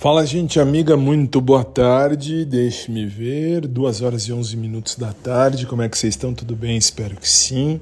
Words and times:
Fala, 0.00 0.24
gente 0.24 0.60
amiga, 0.60 0.96
muito 0.96 1.40
boa 1.40 1.64
tarde. 1.64 2.44
Deixe-me 2.44 3.04
ver, 3.04 3.66
2 3.66 4.00
horas 4.00 4.22
e 4.28 4.32
11 4.32 4.56
minutos 4.56 4.94
da 4.94 5.12
tarde. 5.12 5.66
Como 5.66 5.82
é 5.82 5.88
que 5.88 5.98
vocês 5.98 6.14
estão? 6.14 6.32
Tudo 6.32 6.54
bem? 6.54 6.76
Espero 6.76 7.16
que 7.16 7.28
sim. 7.28 7.80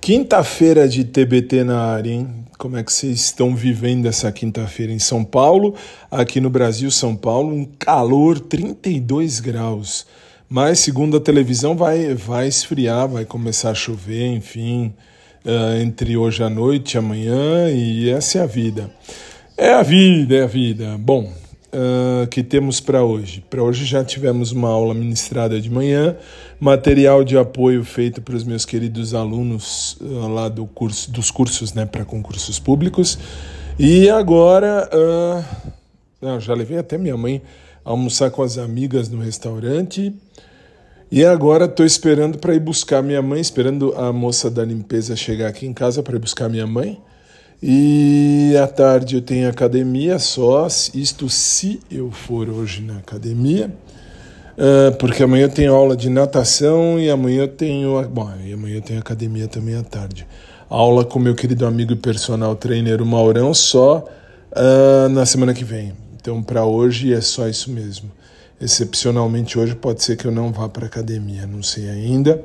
Quinta-feira 0.00 0.88
de 0.88 1.04
TBT 1.04 1.62
na 1.62 1.78
área, 1.78 2.10
hein? 2.10 2.46
Como 2.56 2.78
é 2.78 2.82
que 2.82 2.90
vocês 2.90 3.20
estão 3.20 3.54
vivendo 3.54 4.06
essa 4.06 4.32
quinta-feira 4.32 4.94
em 4.94 4.98
São 4.98 5.22
Paulo? 5.22 5.74
Aqui 6.10 6.40
no 6.40 6.48
Brasil, 6.48 6.90
São 6.90 7.14
Paulo, 7.14 7.54
um 7.54 7.66
calor 7.66 8.40
32 8.40 9.38
graus. 9.38 10.06
Mas, 10.48 10.78
segundo 10.78 11.18
a 11.18 11.20
televisão, 11.20 11.76
vai, 11.76 12.14
vai 12.14 12.48
esfriar, 12.48 13.06
vai 13.06 13.26
começar 13.26 13.72
a 13.72 13.74
chover, 13.74 14.26
enfim, 14.28 14.94
uh, 15.44 15.82
entre 15.82 16.16
hoje 16.16 16.42
à 16.42 16.48
noite 16.48 16.94
e 16.94 16.98
amanhã, 16.98 17.70
e 17.70 18.08
essa 18.08 18.38
é 18.38 18.40
a 18.40 18.46
vida. 18.46 18.90
É 19.54 19.74
a 19.74 19.82
vida, 19.82 20.34
é 20.34 20.42
a 20.44 20.46
vida. 20.46 20.96
Bom, 20.98 21.41
uh, 21.72 22.26
que 22.28 22.42
temos 22.42 22.80
para 22.80 23.02
hoje? 23.02 23.44
Para 23.48 23.62
hoje 23.62 23.84
já 23.84 24.04
tivemos 24.04 24.52
uma 24.52 24.68
aula 24.68 24.94
ministrada 24.94 25.60
de 25.60 25.70
manhã, 25.70 26.16
material 26.60 27.24
de 27.24 27.36
apoio 27.36 27.84
feito 27.84 28.20
para 28.20 28.36
os 28.36 28.44
meus 28.44 28.64
queridos 28.64 29.14
alunos 29.14 29.96
uh, 30.00 30.28
lá 30.28 30.48
do 30.48 30.66
curso, 30.66 31.10
dos 31.10 31.30
cursos 31.30 31.72
né, 31.72 31.86
para 31.86 32.04
concursos 32.04 32.58
públicos. 32.58 33.18
E 33.78 34.08
agora, 34.10 34.88
uh, 36.22 36.40
já 36.40 36.54
levei 36.54 36.78
até 36.78 36.98
minha 36.98 37.16
mãe 37.16 37.42
almoçar 37.84 38.30
com 38.30 38.42
as 38.42 38.58
amigas 38.58 39.08
no 39.08 39.20
restaurante. 39.20 40.14
E 41.10 41.24
agora 41.24 41.66
estou 41.66 41.84
esperando 41.84 42.38
para 42.38 42.54
ir 42.54 42.60
buscar 42.60 43.02
minha 43.02 43.20
mãe, 43.20 43.40
esperando 43.40 43.92
a 43.94 44.12
moça 44.12 44.50
da 44.50 44.64
limpeza 44.64 45.14
chegar 45.14 45.48
aqui 45.48 45.66
em 45.66 45.72
casa 45.72 46.02
para 46.02 46.16
ir 46.16 46.18
buscar 46.18 46.48
minha 46.48 46.66
mãe. 46.66 46.98
E 47.64 48.56
à 48.60 48.66
tarde 48.66 49.14
eu 49.14 49.22
tenho 49.22 49.48
academia 49.48 50.18
só, 50.18 50.66
isto 50.92 51.28
se 51.28 51.78
eu 51.88 52.10
for 52.10 52.50
hoje 52.50 52.82
na 52.82 52.96
academia, 52.96 53.72
uh, 54.58 54.96
porque 54.98 55.22
amanhã 55.22 55.44
eu 55.44 55.48
tenho 55.48 55.72
aula 55.72 55.96
de 55.96 56.10
natação 56.10 56.98
e 56.98 57.08
amanhã 57.08 57.42
eu 57.42 57.48
tenho. 57.48 58.02
Bom, 58.08 58.28
e 58.44 58.52
amanhã 58.52 58.76
eu 58.76 58.82
tenho 58.82 58.98
academia 58.98 59.46
também 59.46 59.76
à 59.76 59.82
tarde. 59.84 60.26
Aula 60.68 61.04
com 61.04 61.20
meu 61.20 61.36
querido 61.36 61.64
amigo 61.64 61.92
e 61.92 61.96
personal 61.96 62.56
trainer, 62.56 63.04
Maurão, 63.04 63.54
só 63.54 64.04
uh, 64.50 65.08
na 65.10 65.24
semana 65.24 65.54
que 65.54 65.62
vem. 65.62 65.92
Então, 66.20 66.42
para 66.42 66.64
hoje 66.64 67.14
é 67.14 67.20
só 67.20 67.46
isso 67.46 67.70
mesmo. 67.70 68.10
Excepcionalmente, 68.60 69.56
hoje 69.56 69.76
pode 69.76 70.02
ser 70.02 70.16
que 70.16 70.24
eu 70.24 70.32
não 70.32 70.50
vá 70.50 70.68
para 70.68 70.86
academia, 70.86 71.46
não 71.46 71.62
sei 71.62 71.88
ainda. 71.88 72.42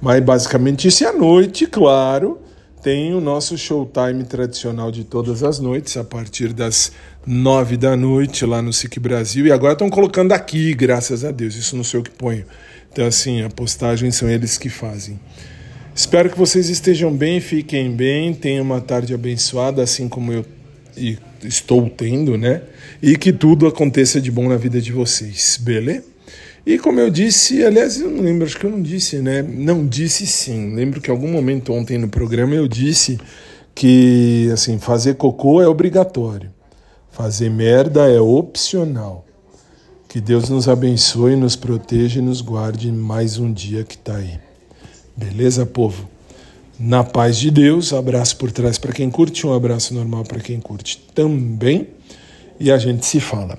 Mas 0.00 0.22
basicamente 0.22 0.86
isso 0.86 1.02
é 1.02 1.08
à 1.08 1.12
noite, 1.12 1.66
claro 1.66 2.38
tem 2.82 3.14
o 3.14 3.20
nosso 3.20 3.56
showtime 3.58 4.24
tradicional 4.24 4.90
de 4.90 5.04
todas 5.04 5.42
as 5.42 5.58
noites, 5.58 5.96
a 5.96 6.04
partir 6.04 6.52
das 6.52 6.92
nove 7.26 7.76
da 7.76 7.96
noite 7.96 8.46
lá 8.46 8.62
no 8.62 8.72
SIC 8.72 8.98
Brasil. 8.98 9.46
E 9.46 9.52
agora 9.52 9.74
estão 9.74 9.90
colocando 9.90 10.32
aqui, 10.32 10.72
graças 10.74 11.24
a 11.24 11.30
Deus, 11.30 11.54
isso 11.54 11.76
não 11.76 11.84
sei 11.84 12.00
o 12.00 12.02
que 12.02 12.10
ponho. 12.10 12.44
Então, 12.92 13.06
assim, 13.06 13.42
a 13.42 13.50
postagem 13.50 14.10
são 14.10 14.28
eles 14.28 14.56
que 14.58 14.68
fazem. 14.68 15.20
Espero 15.94 16.30
que 16.30 16.38
vocês 16.38 16.68
estejam 16.68 17.14
bem, 17.14 17.40
fiquem 17.40 17.92
bem, 17.92 18.32
tenham 18.32 18.64
uma 18.64 18.80
tarde 18.80 19.12
abençoada, 19.12 19.82
assim 19.82 20.08
como 20.08 20.32
eu 20.32 20.44
estou 21.44 21.88
tendo, 21.88 22.36
né? 22.36 22.62
E 23.02 23.16
que 23.16 23.32
tudo 23.32 23.66
aconteça 23.66 24.20
de 24.20 24.30
bom 24.30 24.48
na 24.48 24.56
vida 24.56 24.80
de 24.80 24.92
vocês, 24.92 25.58
beleza? 25.60 26.09
E 26.64 26.78
como 26.78 27.00
eu 27.00 27.10
disse, 27.10 27.64
aliás, 27.64 28.00
eu 28.00 28.10
não 28.10 28.22
lembro, 28.22 28.46
acho 28.46 28.58
que 28.58 28.66
eu 28.66 28.70
não 28.70 28.82
disse, 28.82 29.18
né? 29.18 29.42
Não 29.42 29.86
disse 29.86 30.26
sim. 30.26 30.74
Lembro 30.74 31.00
que 31.00 31.10
em 31.10 31.14
algum 31.14 31.30
momento 31.30 31.72
ontem 31.72 31.96
no 31.96 32.08
programa 32.08 32.54
eu 32.54 32.68
disse 32.68 33.18
que 33.74 34.50
assim, 34.52 34.78
fazer 34.78 35.14
cocô 35.14 35.62
é 35.62 35.66
obrigatório. 35.66 36.50
Fazer 37.10 37.50
merda 37.50 38.08
é 38.10 38.20
opcional. 38.20 39.26
Que 40.08 40.20
Deus 40.20 40.48
nos 40.48 40.68
abençoe, 40.68 41.36
nos 41.36 41.56
proteja 41.56 42.18
e 42.18 42.22
nos 42.22 42.40
guarde 42.40 42.90
mais 42.90 43.38
um 43.38 43.52
dia 43.52 43.84
que 43.84 43.94
está 43.94 44.16
aí. 44.16 44.38
Beleza, 45.16 45.64
povo? 45.64 46.08
Na 46.78 47.04
paz 47.04 47.36
de 47.36 47.50
Deus, 47.50 47.92
abraço 47.92 48.36
por 48.36 48.50
trás 48.50 48.78
para 48.78 48.92
quem 48.92 49.10
curte, 49.10 49.46
um 49.46 49.52
abraço 49.52 49.92
normal 49.92 50.24
para 50.24 50.40
quem 50.40 50.58
curte 50.58 50.98
também. 51.14 51.88
E 52.58 52.70
a 52.70 52.78
gente 52.78 53.06
se 53.06 53.20
fala. 53.20 53.58